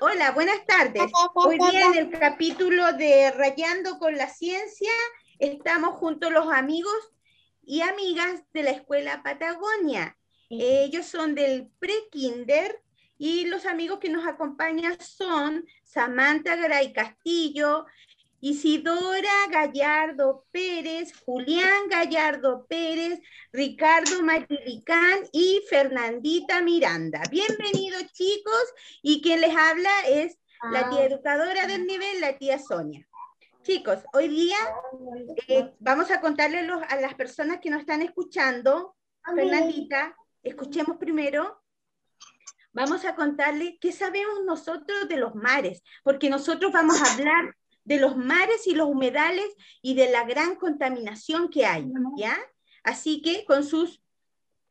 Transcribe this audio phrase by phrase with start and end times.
[0.00, 1.10] Hola, buenas tardes.
[1.34, 4.92] Hoy día en el capítulo de Rayando con la Ciencia
[5.40, 6.94] estamos junto a los amigos
[7.64, 10.16] y amigas de la Escuela Patagonia.
[10.50, 12.80] Ellos son del pre-kinder
[13.18, 17.84] y los amigos que nos acompañan son Samantha Garay Castillo,
[18.40, 23.20] Isidora Gallardo Pérez, Julián Gallardo Pérez,
[23.52, 27.20] Ricardo Matilicán y Fernandita Miranda.
[27.32, 28.62] Bienvenidos chicos.
[29.02, 30.38] Y quien les habla es
[30.70, 33.08] la tía educadora del nivel, la tía Sonia.
[33.62, 34.56] Chicos, hoy día
[35.48, 38.94] eh, vamos a contarles a las personas que nos están escuchando,
[39.34, 41.60] Fernandita, escuchemos primero.
[42.72, 47.57] Vamos a contarles qué sabemos nosotros de los mares, porque nosotros vamos a hablar
[47.88, 49.48] de los mares y los humedales
[49.80, 52.38] y de la gran contaminación que hay, ¿ya?
[52.84, 54.02] Así que con sus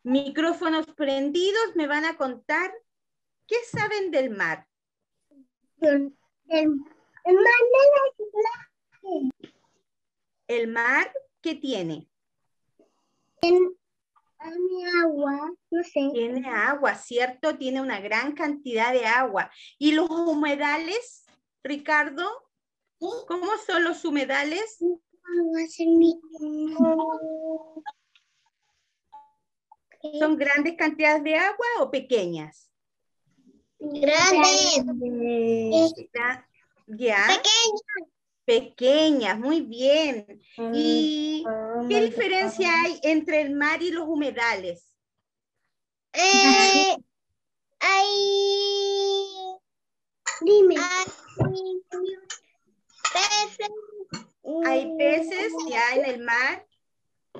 [0.03, 2.71] micrófonos prendidos me van a contar
[3.47, 4.67] qué saben del mar.
[5.81, 6.13] El,
[7.25, 7.43] mar
[10.47, 12.07] ¿El mar qué tiene?
[13.41, 13.71] Tiene
[15.03, 16.11] agua, no sé.
[16.13, 17.57] Tiene agua, ¿cierto?
[17.57, 19.49] Tiene una gran cantidad de agua.
[19.79, 21.25] ¿Y los humedales,
[21.63, 22.46] Ricardo?
[22.99, 24.79] ¿Cómo son los humedales?
[30.19, 32.71] ¿Son grandes cantidades de agua o pequeñas?
[33.79, 34.83] Grandes.
[36.87, 37.27] ¿Ya?
[37.27, 38.11] Pequeñas.
[38.45, 40.41] Pequeñas, muy bien.
[40.73, 41.43] ¿Y
[41.89, 44.95] qué diferencia hay entre el mar y los humedales?
[46.13, 46.95] Eh,
[47.79, 48.39] hay...
[50.41, 50.75] Dime.
[53.13, 53.69] Peces.
[54.65, 56.65] Hay peces ya en el mar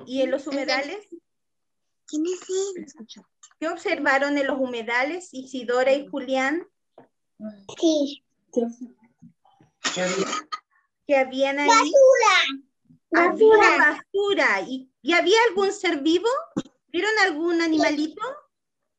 [0.06, 1.06] y en los humedales.
[2.06, 2.94] ¿Quién es
[3.60, 6.66] ¿Qué observaron en los humedales, Isidora y Julián?
[7.78, 8.24] Sí.
[11.06, 11.68] ¿Qué habían ahí?
[11.68, 13.26] Basura.
[13.26, 14.60] Había basura.
[14.68, 16.28] ¿Y, ¿Y había algún ser vivo?
[16.88, 18.22] ¿Vieron algún animalito?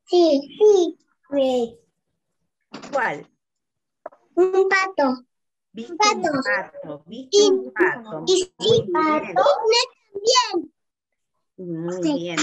[0.05, 0.97] Sí,
[1.31, 1.79] sí.
[2.91, 3.29] ¿Cuál?
[4.35, 5.25] Un pato.
[5.71, 6.17] ¿Viste pato.
[6.17, 7.03] un pato?
[7.05, 8.23] ¿Viste Y- un pato?
[8.27, 8.93] Y sí, Muy bien.
[8.93, 9.43] pato
[10.15, 10.73] también.
[11.57, 12.37] Muy bien,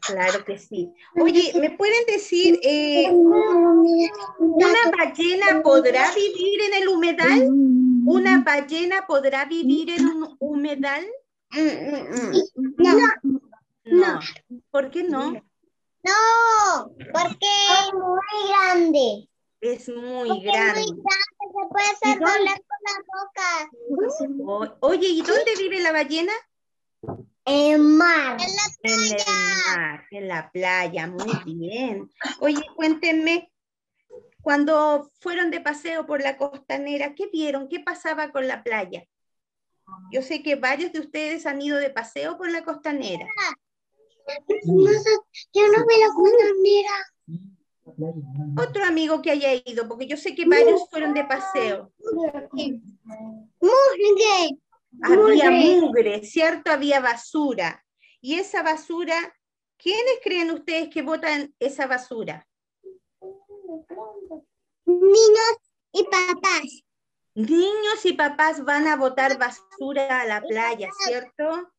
[0.00, 0.92] claro que sí.
[1.20, 7.48] Oye, ¿me pueden decir, eh, una ballena podrá vivir en el humedal?
[8.04, 11.06] ¿Una ballena podrá vivir en un humedal?
[12.76, 12.94] No,
[13.84, 14.20] No.
[14.70, 15.32] ¿Por qué no?
[15.32, 19.28] no, porque es muy grande.
[19.60, 20.80] Es muy Porque es muy grande.
[20.84, 21.04] grande,
[21.40, 24.76] se puede ¿Y hacer volar con la boca.
[24.80, 26.32] O- Oye, ¿y dónde vive la ballena?
[27.44, 28.38] El mar.
[28.40, 29.24] En la En el
[29.76, 32.10] mar, en la playa, muy bien.
[32.40, 33.50] Oye, cuéntenme,
[34.42, 37.68] cuando fueron de paseo por la costanera, ¿qué vieron?
[37.68, 39.04] ¿Qué pasaba con la playa?
[40.12, 43.26] Yo sé que varios de ustedes han ido de paseo por la costanera.
[45.54, 47.06] Yo no me la costanera.
[48.56, 51.92] Otro amigo que haya ido, porque yo sé que varios fueron de paseo.
[53.60, 54.58] Mugre.
[55.02, 56.24] Había Mugre.
[56.24, 56.70] ¿cierto?
[56.70, 57.84] Había basura.
[58.20, 59.16] Y esa basura,
[59.76, 62.46] ¿quiénes creen ustedes que botan esa basura?
[64.84, 65.56] Niños
[65.92, 66.84] y papás.
[67.34, 71.72] Niños y papás van a botar basura a la playa, ¿cierto?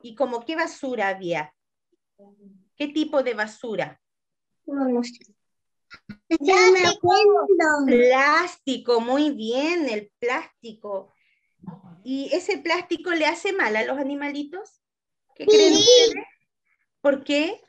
[0.00, 1.54] ¿Y como qué basura había?
[2.76, 4.00] ¿Qué tipo de basura?
[4.66, 5.18] No, no sé.
[7.86, 11.12] Plástico, muy bien, el plástico.
[12.04, 14.80] ¿Y ese plástico le hace mal a los animalitos?
[15.34, 16.24] ¿Qué creen ustedes?
[17.00, 17.60] ¿Por qué?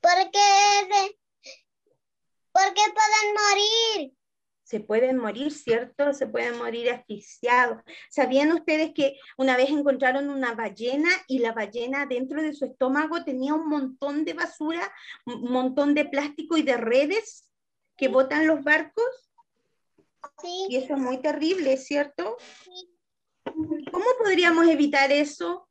[0.00, 0.38] Porque,
[2.52, 4.14] porque pueden morir.
[4.70, 6.14] Se pueden morir, ¿cierto?
[6.14, 7.82] Se pueden morir asfixiados.
[8.08, 13.24] ¿Sabían ustedes que una vez encontraron una ballena y la ballena dentro de su estómago
[13.24, 14.88] tenía un montón de basura,
[15.26, 17.50] un montón de plástico y de redes
[17.96, 19.32] que botan los barcos?
[20.44, 20.76] Y Sí.
[20.76, 22.36] eso es muy terrible, ¿cierto?
[23.44, 25.68] ¿Cómo podríamos evitar eso?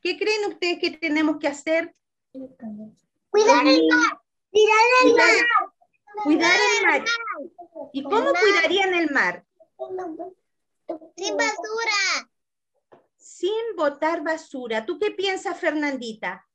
[0.00, 1.94] ¿Qué creen ustedes que tenemos que hacer?
[2.32, 4.20] Cuidar el mar.
[4.50, 5.75] Cuidar el mar.
[6.22, 7.04] Cuidar el mar.
[7.92, 9.44] ¿Y cómo cuidarían el mar?
[11.16, 12.30] Sin basura.
[13.16, 14.86] Sin botar basura.
[14.86, 16.46] ¿Tú qué piensas, Fernandita?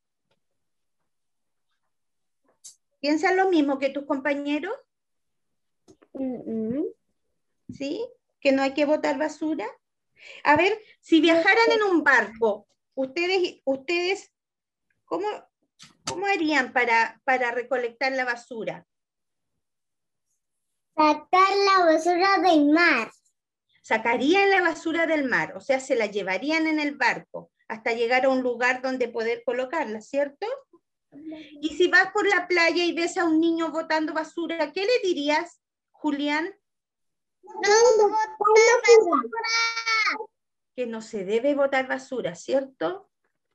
[3.00, 4.76] ¿Piensas lo mismo que tus compañeros?
[7.74, 8.06] ¿Sí?
[8.40, 9.68] ¿Que no hay que botar basura?
[10.44, 14.32] A ver, si viajaran en un barco, ustedes, ustedes
[15.06, 15.28] ¿cómo,
[16.08, 18.88] cómo harían para, para recolectar la basura?
[20.96, 23.12] Sacar la basura del mar.
[23.82, 28.26] Sacarían la basura del mar, o sea, se la llevarían en el barco hasta llegar
[28.26, 30.46] a un lugar donde poder colocarla, ¿cierto?
[31.62, 35.00] Y si vas por la playa y ves a un niño botando basura, ¿qué le
[35.04, 35.62] dirías,
[35.92, 36.54] Julián?
[37.44, 39.10] No basura.
[40.76, 43.10] Que no se debe botar basura, ¿cierto?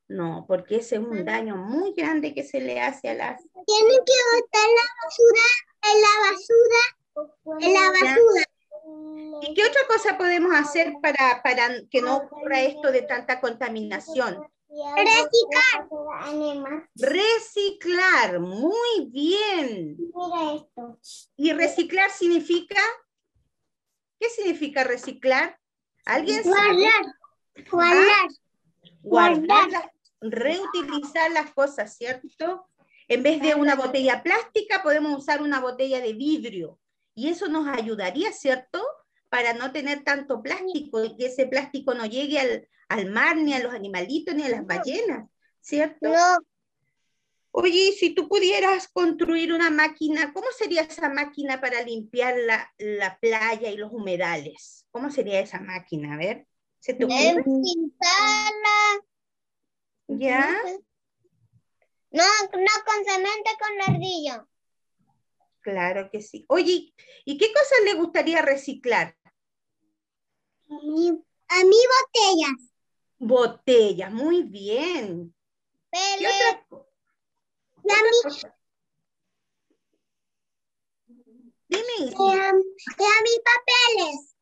[0.08, 3.42] No, porque ese es un daño muy grande que se le hace a las...
[3.42, 5.46] Tienen que botar la basura
[5.82, 6.80] en la basura,
[7.60, 8.44] en la basura.
[9.42, 14.46] ¿Y qué otra cosa podemos hacer para, para que no ocurra esto de tanta contaminación?
[14.96, 15.88] Reciclar.
[16.94, 19.96] Reciclar, muy bien.
[19.98, 20.98] Mira esto.
[21.36, 22.80] ¿Y reciclar significa?
[24.18, 25.58] ¿Qué significa reciclar?
[26.04, 26.88] ¿Alguien sabe?
[27.70, 28.28] Guardar.
[29.02, 29.46] Guardar.
[29.46, 32.68] Guardar, reutilizar las cosas, ¿cierto?
[33.08, 36.78] En vez de una botella plástica, podemos usar una botella de vidrio.
[37.16, 38.86] Y eso nos ayudaría, ¿cierto?
[39.30, 43.54] Para no tener tanto plástico y que ese plástico no llegue al, al mar, ni
[43.54, 45.28] a los animalitos, ni a las ballenas,
[45.60, 46.10] ¿cierto?
[46.10, 46.38] No.
[47.52, 53.18] Oye, si tú pudieras construir una máquina, ¿cómo sería esa máquina para limpiar la, la
[53.18, 54.84] playa y los humedales?
[54.90, 56.14] ¿Cómo sería esa máquina?
[56.14, 56.46] A ver,
[56.80, 57.42] ¿se te ocurre?
[57.44, 59.06] Pintarla.
[60.08, 60.54] ¿Ya?
[62.10, 64.46] No, no con cemento, con ladrillo.
[65.66, 66.44] Claro que sí.
[66.48, 69.16] Oye, ¿y qué cosas le gustaría reciclar?
[70.70, 71.08] A mí,
[71.48, 72.72] a mí botellas.
[73.18, 75.34] Botellas, muy bien.
[75.90, 76.88] ¿Qué otra co-
[77.82, 78.56] y a mí, cosa?
[81.68, 84.36] Dime, y a, y a mí papeles.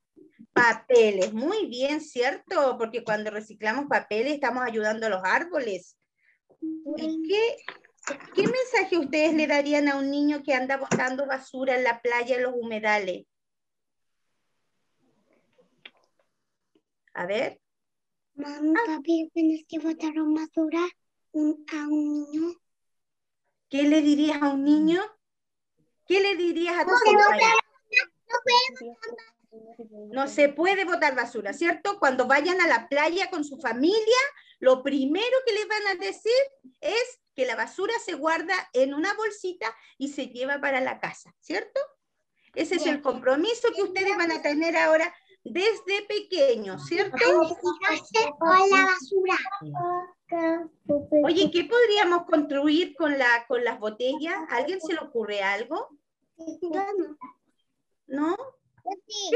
[0.53, 2.77] papeles, muy bien, ¿cierto?
[2.77, 5.97] Porque cuando reciclamos papeles estamos ayudando a los árboles.
[6.61, 7.57] ¿Y qué,
[8.35, 12.37] qué mensaje ustedes le darían a un niño que anda botando basura en la playa,
[12.37, 13.27] en los humedales?
[17.15, 17.61] A ver,
[18.35, 20.89] Mami, papi, tienes que botar basura
[21.33, 22.55] un- a un niño.
[23.71, 25.01] ¿qué le dirías a un niño?
[26.07, 26.91] ¿Qué le dirías a tu?
[26.91, 26.97] No
[30.13, 31.99] No se puede botar basura, ¿cierto?
[31.99, 34.19] Cuando vayan a la playa con su familia,
[34.59, 36.33] lo primero que les van a decir
[36.81, 41.35] es que la basura se guarda en una bolsita y se lleva para la casa,
[41.41, 41.81] ¿cierto?
[42.55, 47.19] Ese es el compromiso que ustedes van a tener ahora desde pequeños, ¿cierto?
[48.39, 49.39] Con la basura.
[51.25, 54.35] Oye, ¿qué podríamos construir con, la, con las botellas?
[54.51, 55.89] ¿A ¿Alguien se le ocurre algo?
[58.07, 58.37] ¿No?
[59.07, 59.31] Sí,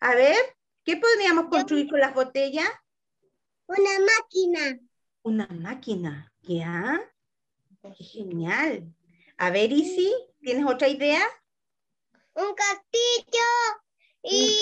[0.00, 0.36] A ver,
[0.84, 2.68] ¿qué podríamos construir con las botellas?
[3.70, 4.80] una máquina.
[5.22, 6.98] Una máquina, ¿ya?
[7.82, 8.94] Qué genial.
[9.36, 11.22] A ver, Isi, ¿tienes otra idea?
[12.34, 13.48] Un castillo.
[14.22, 14.58] Y...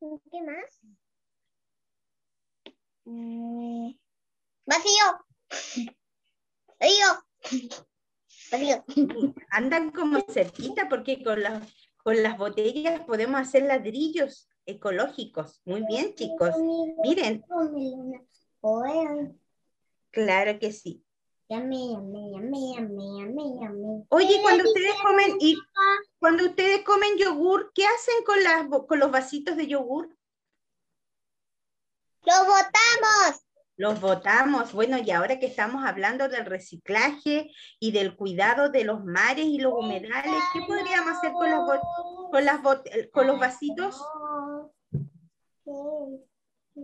[0.00, 0.80] Un ¿Qué más?
[3.04, 3.92] Mm,
[4.66, 5.04] Vacío.
[6.78, 7.06] Vacío.
[8.50, 8.84] Vacío.
[9.50, 15.62] Andan como cerquita porque con las, con las botellas podemos hacer ladrillos ecológicos.
[15.64, 16.54] Muy bien, chicos.
[17.02, 17.44] Miren,
[20.10, 21.04] claro que sí.
[21.48, 22.34] Yummy, yummy,
[22.76, 24.04] yummy.
[24.10, 25.56] Oye, cuando ustedes comen y
[26.18, 30.14] cuando ustedes comen yogur, ¿qué hacen con las bo- con los vasitos de yogur?
[32.24, 33.42] ¡Lo botamos!
[33.76, 34.72] Los botamos.
[34.72, 39.58] Bueno, y ahora que estamos hablando del reciclaje y del cuidado de los mares y
[39.58, 43.96] los humedales, ¿qué podríamos hacer con bo- con las bot- con los vasitos?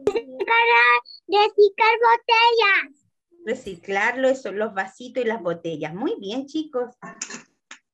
[0.04, 0.80] Para
[1.28, 3.06] reciclar botellas.
[3.44, 5.94] Reciclarlo, eso, los vasitos y las botellas.
[5.94, 6.94] Muy bien, chicos.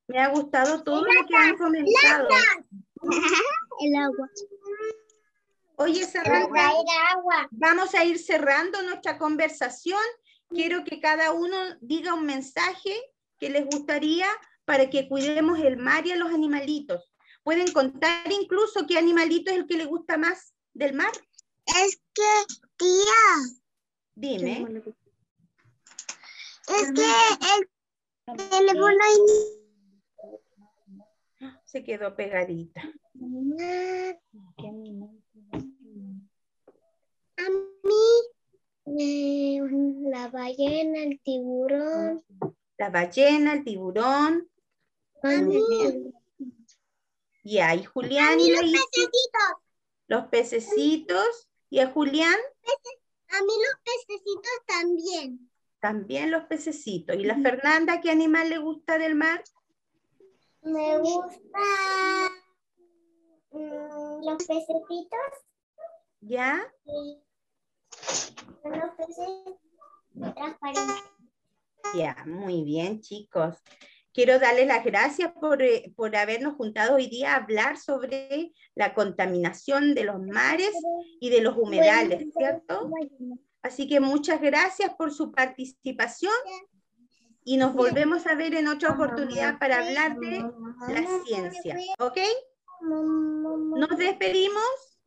[0.07, 2.27] Me ha gustado todo lo que han comentado.
[3.79, 4.29] El agua.
[5.77, 6.71] Oye, Samantha,
[7.49, 9.99] vamos a ir cerrando nuestra conversación.
[10.49, 12.93] Quiero que cada uno diga un mensaje
[13.39, 14.27] que les gustaría
[14.65, 17.11] para que cuidemos el mar y a los animalitos.
[17.43, 21.11] Pueden contar incluso qué animalito es el que le gusta más del mar.
[21.75, 23.21] Es que, tía,
[24.15, 24.65] Dime.
[26.67, 27.05] es que
[28.27, 29.03] el teléfono
[31.65, 32.81] Se quedó pegadita.
[37.37, 37.49] A
[37.83, 38.05] mí,
[38.99, 39.59] eh,
[40.09, 42.23] la ballena, el tiburón.
[42.77, 44.49] La ballena, el tiburón.
[45.23, 45.61] A mí,
[47.43, 49.11] Y hay a Julián mí y los pececitos.
[50.07, 51.47] los pececitos.
[51.71, 52.35] Y a Julián
[53.29, 55.49] A mí los pececitos también.
[55.79, 57.15] también los pececitos.
[57.15, 59.41] ¿Y la Fernanda qué animal le gusta del mar?
[60.61, 61.59] Me gusta
[63.51, 65.31] mm, los pececitos.
[66.19, 66.61] ¿Ya?
[66.85, 67.17] y
[68.63, 71.03] Los peces transparentes.
[71.95, 73.57] Ya, muy bien, chicos.
[74.13, 78.93] Quiero darles las gracias por, eh, por habernos juntado hoy día a hablar sobre la
[78.93, 80.71] contaminación de los mares
[81.19, 82.89] y de los humedales, ¿cierto?
[83.61, 86.33] Así que muchas gracias por su participación
[87.43, 90.39] y nos volvemos a ver en otra oportunidad para hablar de
[90.89, 92.17] la ciencia, ¿ok?
[92.81, 94.99] Nos despedimos.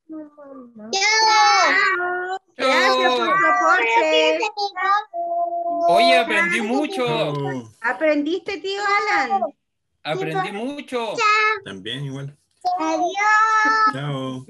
[0.93, 2.39] Chao.
[2.57, 4.39] Gracias por su aporte.
[5.89, 7.05] Oye, aprendí mucho.
[7.81, 8.81] ¿Aprendiste, tío
[9.21, 9.43] Alan?
[10.03, 11.15] Aprendí mucho.
[11.65, 12.37] También igual.
[12.79, 13.93] Adiós.
[13.93, 14.47] Chao.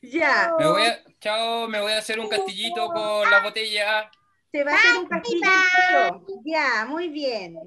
[0.00, 4.10] Ya, Me voy a, chao, me voy a hacer un castillito con la botella.
[4.52, 6.26] se va a hacer un castillito.
[6.44, 7.58] Ya, muy bien.